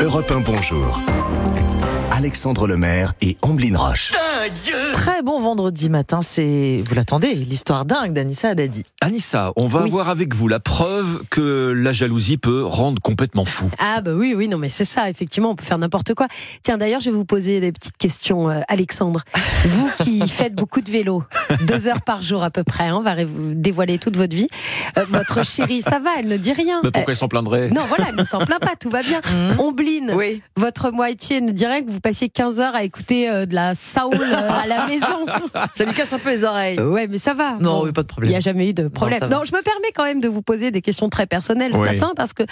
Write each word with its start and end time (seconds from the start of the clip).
Europe 0.00 0.30
1 0.30 0.40
Bonjour. 0.42 1.00
Alexandre 2.16 2.66
Lemaire 2.66 3.12
et 3.20 3.36
Amblin 3.42 3.76
Roche. 3.76 4.12
Très 4.94 5.22
bon 5.22 5.40
vendredi 5.40 5.90
matin, 5.90 6.22
c'est, 6.22 6.78
vous 6.88 6.94
l'attendez, 6.94 7.34
l'histoire 7.34 7.84
dingue 7.84 8.12
d'Anissa 8.12 8.50
Haddadi. 8.50 8.84
Anissa, 9.00 9.52
on 9.56 9.66
va 9.66 9.82
Oui. 9.82 9.90
voir 9.90 10.08
avec 10.08 10.34
vous 10.34 10.46
la 10.48 10.60
preuve 10.60 11.22
que 11.30 11.72
la 11.76 11.92
jalousie 11.92 12.36
peut 12.38 12.64
rendre 12.64 13.02
complètement 13.02 13.44
fou. 13.44 13.68
Ah 13.78 14.00
bah 14.00 14.12
oui, 14.14 14.34
oui, 14.36 14.48
non 14.48 14.56
mais 14.56 14.68
c'est 14.68 14.84
ça, 14.84 15.10
effectivement, 15.10 15.50
on 15.50 15.56
peut 15.56 15.64
faire 15.64 15.78
n'importe 15.78 16.14
quoi. 16.14 16.28
Tiens, 16.62 16.78
d'ailleurs, 16.78 17.00
je 17.00 17.10
vais 17.10 17.16
vous 17.16 17.24
poser 17.24 17.60
des 17.60 17.72
petites 17.72 17.96
questions, 17.98 18.48
euh, 18.48 18.60
Alexandre. 18.68 19.22
Vous 19.64 19.90
qui 19.98 20.20
faites 20.28 20.54
beaucoup 20.54 20.80
de 20.80 20.90
vélo, 20.90 21.22
deux 21.66 21.88
heures 21.88 22.02
par 22.02 22.22
jour 22.22 22.42
à 22.44 22.50
peu 22.50 22.62
près, 22.64 22.84
hein, 22.88 22.96
on 22.98 23.02
va 23.02 23.14
ré- 23.14 23.24
vous 23.24 23.52
dévoiler 23.54 23.98
toute 23.98 24.16
votre 24.16 24.34
vie. 24.34 24.48
Euh, 24.96 25.04
votre 25.08 25.44
chérie, 25.44 25.82
ça 25.82 25.98
va, 25.98 26.10
elle 26.18 26.28
ne 26.28 26.36
dit 26.36 26.52
rien. 26.52 26.80
Mais 26.84 26.90
pourquoi 26.92 27.12
elle 27.12 27.16
s'en 27.18 27.28
plaindrait? 27.28 27.64
Euh, 27.64 27.70
non, 27.70 27.82
voilà, 27.86 28.06
elle 28.10 28.16
ne 28.16 28.24
s'en 28.24 28.38
plaint 28.38 28.60
pas, 28.60 28.74
tout 28.78 28.90
va 28.90 29.02
bien. 29.02 29.20
Ombline, 29.58 30.12
Oui. 30.14 30.40
votre 30.56 30.90
moitié 30.92 31.40
ne 31.40 31.50
dirait 31.52 31.82
que 31.82 31.90
vous 31.90 32.00
passiez 32.08 32.28
15 32.28 32.60
heures 32.60 32.74
à 32.74 32.84
écouter 32.84 33.28
euh, 33.28 33.46
de 33.46 33.54
la 33.54 33.74
Saoul 33.74 34.14
euh, 34.14 34.50
à 34.50 34.66
la 34.66 34.86
maison. 34.88 35.26
Ça 35.74 35.84
lui 35.84 35.92
casse 35.94 36.12
un 36.12 36.18
peu 36.18 36.30
les 36.30 36.44
oreilles. 36.44 36.78
Euh, 36.78 36.88
ouais, 36.90 37.08
mais 37.08 37.18
ça 37.18 37.34
va. 37.34 37.54
Non, 37.60 37.84
Bon. 37.84 37.92
pas 37.92 38.02
de 38.02 38.06
Il 38.06 38.06
problème. 38.06 38.30
n'y 38.30 38.36
a 38.36 38.40
jamais 38.40 38.68
eu 38.68 38.74
de 38.74 38.88
problème. 38.88 39.28
Non, 39.30 39.42
je 39.44 39.54
me 39.54 39.62
permets 39.62 39.90
quand 39.94 40.04
même 40.04 40.20
de 40.20 40.28
vous 40.28 40.42
poser 40.42 40.70
des 40.70 40.82
questions 40.82 41.08
très 41.08 41.26
personnelles 41.26 41.72
ce 41.72 41.78
Oui. 41.78 41.92
matin 41.92 42.12
parce 42.16 42.32
que 42.32 42.44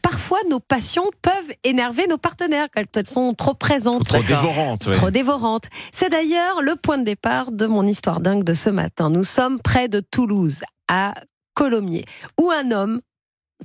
parfois 0.00 0.38
nos 0.50 0.60
passions 0.60 1.10
peuvent 1.20 1.54
énerver 1.64 2.06
nos 2.06 2.18
partenaires 2.18 2.68
quand 2.74 2.82
elles 2.96 3.06
sont 3.06 3.34
trop 3.34 3.54
présentes. 3.54 4.06
Trop 4.06 4.18
D'accord. 4.22 4.42
dévorante. 4.42 4.86
ouais. 4.86 4.92
Trop 4.94 5.10
dévorantes. 5.10 5.64
C'est 5.92 6.08
d'ailleurs 6.10 6.62
le 6.62 6.76
point 6.76 6.98
de 6.98 7.04
départ 7.04 7.52
de 7.52 7.66
mon 7.66 7.86
histoire 7.86 8.20
dingue 8.20 8.44
de 8.44 8.54
ce 8.54 8.70
matin. 8.70 9.10
Nous 9.10 9.24
sommes 9.24 9.60
près 9.60 9.88
de 9.88 10.00
Toulouse, 10.00 10.60
à 10.88 11.14
Colomiers, 11.54 12.04
où 12.40 12.50
un 12.50 12.70
homme, 12.70 13.00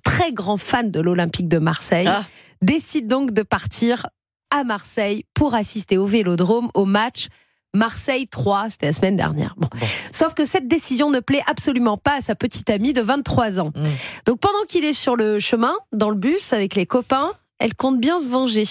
très 0.04 0.32
grand 0.32 0.58
fan 0.58 0.92
de 0.92 1.00
l'Olympique 1.00 1.48
de 1.48 1.58
Marseille, 1.58 2.08
Ah. 2.08 2.24
décide 2.62 3.08
donc 3.08 3.32
de 3.32 3.44
partir 3.44 4.08
à 4.52 4.64
Marseille 4.64 5.26
pour 5.34 5.54
assister 5.56 5.98
au 5.98 6.06
Vélodrome 6.06 6.70
au 6.74 6.86
match 6.86 7.28
Marseille 7.74 8.28
3, 8.28 8.70
c'était 8.72 8.88
la 8.88 8.94
semaine 8.94 9.18
dernière. 9.18 9.54
Bon. 9.58 9.68
Bon. 9.80 9.86
Sauf 10.12 10.34
que 10.34 10.46
cette 10.46 10.68
décision 10.68 11.12
ne 11.12 11.20
plaît 11.20 11.44
absolument 11.48 11.98
pas 11.98 12.16
à 12.16 12.22
sa 12.22 12.34
petite 12.34 12.70
amie 12.70 12.94
de 12.94 13.02
23 13.02 13.60
ans. 13.60 13.72
Mm. 13.76 13.84
Donc 14.26 14.40
pendant 14.40 14.64
qu'il 14.68 14.84
est 14.86 14.94
sur 14.94 15.16
le 15.16 15.40
chemin, 15.40 15.76
dans 15.92 16.10
le 16.10 16.16
bus 16.16 16.54
avec 16.54 16.74
les 16.76 16.86
copains, 16.86 17.32
elle 17.60 17.76
compte 17.76 18.00
bien 18.00 18.20
se 18.20 18.28
venger. 18.28 18.64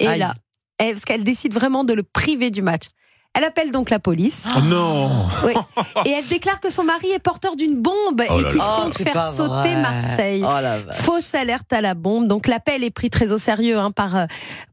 Et 0.00 0.08
Aïe. 0.08 0.18
là, 0.18 0.34
elle- 0.78 0.92
parce 0.94 1.04
qu'elle 1.04 1.22
décide 1.22 1.52
vraiment 1.54 1.84
de 1.84 1.92
le 1.92 2.02
priver 2.02 2.50
du 2.50 2.62
match. 2.62 2.84
Elle 3.36 3.44
appelle 3.44 3.72
donc 3.72 3.90
la 3.90 3.98
police 3.98 4.46
Oh 4.56 4.60
non 4.60 5.26
oui, 5.44 5.52
et 6.04 6.10
elle 6.10 6.26
déclare 6.26 6.60
que 6.60 6.70
son 6.70 6.84
mari 6.84 7.10
est 7.10 7.18
porteur 7.18 7.56
d'une 7.56 7.80
bombe 7.82 8.22
Oh 8.30 8.38
et 8.38 8.46
qu'il 8.46 8.60
compte 8.60 8.94
c'est 8.94 9.08
faire 9.08 9.26
sauter 9.28 9.50
vrai. 9.72 9.82
Marseille. 9.82 10.42
Oh 10.44 10.60
la 10.60 10.78
vache. 10.78 10.98
Fausse 10.98 11.34
alerte 11.34 11.72
à 11.72 11.80
la 11.80 11.94
bombe. 11.94 12.28
Donc 12.28 12.46
l'appel 12.46 12.84
est 12.84 12.90
pris 12.90 13.10
très 13.10 13.32
au 13.32 13.38
sérieux 13.38 13.78
hein, 13.78 13.90
par, 13.90 14.16
euh, 14.16 14.26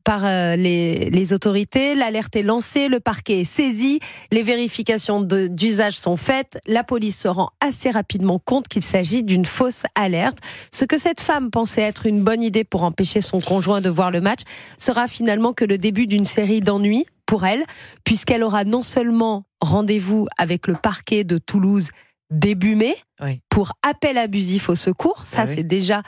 par 0.03 0.25
euh, 0.25 0.55
les, 0.55 1.09
les 1.09 1.33
autorités. 1.33 1.95
L'alerte 1.95 2.35
est 2.35 2.43
lancée, 2.43 2.87
le 2.87 2.99
parquet 2.99 3.41
est 3.41 3.45
saisi, 3.45 3.99
les 4.31 4.43
vérifications 4.43 5.21
d'usage 5.21 5.97
sont 5.97 6.15
faites. 6.17 6.59
La 6.67 6.83
police 6.83 7.19
se 7.19 7.27
rend 7.27 7.49
assez 7.61 7.89
rapidement 7.89 8.39
compte 8.39 8.67
qu'il 8.67 8.83
s'agit 8.83 9.23
d'une 9.23 9.45
fausse 9.45 9.83
alerte. 9.95 10.37
Ce 10.71 10.85
que 10.85 10.99
cette 10.99 11.21
femme 11.21 11.49
pensait 11.49 11.81
être 11.81 12.05
une 12.05 12.23
bonne 12.23 12.43
idée 12.43 12.63
pour 12.63 12.83
empêcher 12.83 13.21
son 13.21 13.39
conjoint 13.39 13.81
de 13.81 13.89
voir 13.89 14.11
le 14.11 14.21
match 14.21 14.41
sera 14.77 15.07
finalement 15.07 15.53
que 15.53 15.65
le 15.65 15.79
début 15.79 16.05
d'une 16.05 16.25
série 16.25 16.61
d'ennuis 16.61 17.05
pour 17.31 17.45
elle, 17.45 17.63
puisqu'elle 18.03 18.43
aura 18.43 18.65
non 18.65 18.83
seulement 18.83 19.45
rendez-vous 19.61 20.27
avec 20.37 20.67
le 20.67 20.73
parquet 20.75 21.23
de 21.23 21.37
Toulouse 21.37 21.91
début 22.29 22.75
mai 22.75 22.97
Oui. 23.21 23.39
pour 23.47 23.71
appel 23.89 24.17
abusif 24.17 24.67
au 24.67 24.75
secours. 24.75 25.21
Ça, 25.23 25.43
Ah 25.43 25.45
oui. 25.47 25.53
c'est 25.55 25.63
déjà 25.63 26.03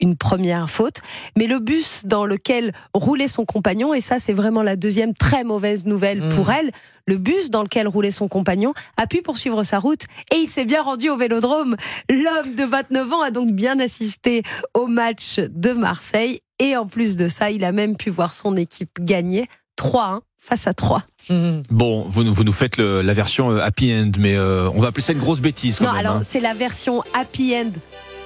une 0.00 0.18
première 0.18 0.68
faute. 0.68 0.98
Mais 1.38 1.46
le 1.46 1.60
bus 1.60 2.02
dans 2.04 2.26
lequel 2.26 2.74
roulait 2.92 3.26
son 3.28 3.46
compagnon, 3.46 3.94
et 3.94 4.02
ça, 4.02 4.18
c'est 4.18 4.34
vraiment 4.34 4.62
la 4.62 4.76
deuxième 4.76 5.14
très 5.14 5.44
mauvaise 5.44 5.86
nouvelle 5.86 6.20
Mm. 6.20 6.28
pour 6.34 6.50
elle, 6.50 6.70
le 7.06 7.16
bus 7.16 7.48
dans 7.48 7.62
lequel 7.62 7.88
roulait 7.88 8.10
son 8.10 8.28
compagnon 8.28 8.74
a 8.98 9.06
pu 9.06 9.22
poursuivre 9.22 9.64
sa 9.64 9.78
route 9.78 10.02
et 10.30 10.36
il 10.36 10.48
s'est 10.48 10.66
bien 10.66 10.82
rendu 10.82 11.08
au 11.08 11.16
vélodrome. 11.16 11.76
L'homme 12.10 12.54
de 12.54 12.64
29 12.64 13.12
ans 13.14 13.22
a 13.22 13.30
donc 13.30 13.52
bien 13.52 13.80
assisté 13.80 14.42
au 14.74 14.86
match 14.88 15.38
de 15.38 15.72
Marseille 15.72 16.40
et 16.58 16.76
en 16.76 16.86
plus 16.86 17.16
de 17.16 17.28
ça, 17.28 17.50
il 17.50 17.64
a 17.64 17.72
même 17.72 17.96
pu 17.96 18.10
voir 18.10 18.34
son 18.34 18.58
équipe 18.58 18.98
gagner 19.00 19.48
3-1 19.78 20.20
face 20.40 20.66
à 20.66 20.74
3. 20.74 21.02
Mhm. 21.30 21.62
Bon, 21.70 22.02
vous, 22.08 22.22
nous- 22.24 22.34
vous 22.34 22.44
nous 22.44 22.52
faites 22.52 22.76
le- 22.76 23.02
la 23.02 23.12
version 23.14 23.50
euh, 23.50 23.60
happy 23.60 23.92
end, 23.92 24.12
mais 24.18 24.34
euh, 24.36 24.68
on 24.74 24.80
va 24.80 24.88
appeler 24.88 25.02
ça 25.02 25.12
une 25.12 25.18
grosse 25.18 25.40
bêtise 25.40 25.78
quand 25.78 25.84
Non, 25.86 25.92
même. 25.92 26.00
alors 26.00 26.16
hein. 26.16 26.22
c'est 26.24 26.40
la 26.40 26.54
version 26.54 27.02
happy 27.14 27.54
end 27.56 27.70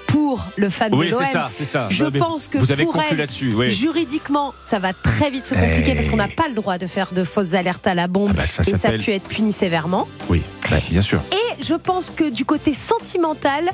pour 0.07 0.45
le 0.57 0.69
fan 0.69 0.93
Oui, 0.93 1.07
de 1.07 1.13
l'OM. 1.13 1.23
c'est 1.25 1.33
ça, 1.33 1.51
c'est 1.57 1.65
ça. 1.65 1.87
Je 1.89 2.05
mais 2.05 2.19
pense 2.19 2.49
que 2.49 2.59
vous 2.59 2.73
avez 2.73 2.85
pour 2.85 3.01
elle, 3.01 3.17
là-dessus, 3.17 3.55
oui. 3.55 3.71
Juridiquement, 3.71 4.53
ça 4.65 4.81
va 4.81 4.93
très 4.93 5.31
vite 5.31 5.47
se 5.47 5.55
compliquer 5.55 5.93
Eh. 5.93 5.95
parce 5.95 6.09
qu'on 6.09 6.17
n'a 6.17 6.27
pas 6.27 6.49
le 6.49 6.55
droit 6.55 6.79
de 6.79 6.87
faire 6.89 7.13
de 7.13 7.23
fausses 7.23 7.55
alertes 7.55 7.87
à 7.87 7.95
la 7.95 8.09
bombe 8.09 8.31
Ah 8.33 8.39
bah, 8.39 8.47
ça 8.47 8.63
et 8.67 8.77
ça 8.77 8.91
peut 8.91 9.09
être 9.13 9.29
puni 9.29 9.53
sévèrement. 9.53 10.09
Oui, 10.29 10.43
bien 10.91 11.03
sûr. 11.03 11.21
Et 11.33 11.63
je 11.63 11.75
pense 11.75 12.11
que 12.11 12.29
du 12.29 12.45
côté 12.45 12.75
sentimental, 12.75 13.71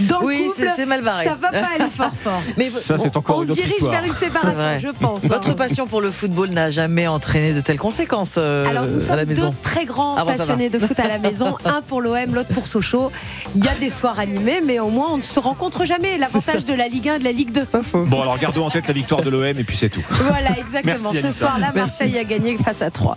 dans 0.00 0.22
Oui, 0.22 0.42
le 0.44 0.48
couple, 0.52 0.68
c'est- 0.76 0.86
mal 0.86 1.02
barré. 1.02 1.24
ça 1.26 1.34
va 1.34 1.50
pas 1.50 1.58
aller 1.74 1.90
fort 1.96 2.10
fort. 2.22 2.42
Mais 2.56 2.64
ça, 2.70 2.98
c'est 2.98 3.16
encore 3.16 3.38
On 3.38 3.40
une 3.42 3.46
se 3.48 3.52
autre 3.52 3.60
dirige 3.60 3.74
histoire. 3.74 3.92
vers 3.92 4.04
une 4.04 4.14
séparation, 4.14 4.78
je 4.80 4.88
pense. 4.88 5.22
Votre 5.24 5.50
hein. 5.50 5.54
passion 5.54 5.86
pour 5.86 6.00
le 6.00 6.10
football 6.10 6.50
n'a 6.50 6.70
jamais 6.70 7.06
entraîné 7.06 7.52
de 7.52 7.60
telles 7.60 7.78
conséquences 7.78 8.34
euh, 8.38 8.66
Alors 8.68 8.84
nous 8.86 8.98
à 9.10 9.16
sommes 9.16 9.24
deux 9.24 9.50
très 9.62 9.84
grands 9.84 10.16
Ah 10.16 10.24
bon, 10.24 10.32
passionnés 10.36 10.68
de 10.68 10.78
foot 10.78 10.98
à 10.98 11.08
la 11.08 11.18
maison, 11.26 11.56
un 11.64 11.82
pour 11.82 12.00
l'OM, 12.00 12.34
l'autre 12.34 12.48
pour 12.54 12.66
Sochaux. 12.66 13.10
Il 13.54 13.64
y 13.64 13.68
a 13.68 13.74
des 13.74 13.90
soirs 13.90 14.18
animés, 14.18 14.60
mais 14.64 14.78
au 14.80 14.88
moins 14.90 15.08
on 15.12 15.16
ne 15.18 15.22
se 15.22 15.38
rencontre 15.40 15.84
jamais. 15.84 16.18
L'avantage 16.18 16.64
de 16.64 16.74
la 16.74 16.88
Ligue 16.88 17.08
1 17.08 17.14
et 17.16 17.18
de 17.20 17.24
la 17.24 17.32
Ligue 17.32 17.52
2. 17.52 17.66
Bon, 17.94 18.22
alors 18.22 18.38
gardons 18.38 18.64
en 18.66 18.70
tête 18.70 18.86
la 18.86 18.94
victoire 18.94 19.20
de 19.22 19.30
l'OM 19.30 19.44
et 19.44 19.64
puis 19.64 19.76
c'est 19.76 19.88
tout. 19.88 20.04
Voilà, 20.10 20.50
exactement. 20.58 21.12
Merci, 21.12 21.20
Ce 21.22 21.30
soir-là, 21.38 21.72
Merci. 21.74 21.78
Marseille 22.04 22.18
a 22.18 22.24
gagné 22.24 22.56
face 22.58 22.82
à 22.82 22.90
3. 22.90 23.16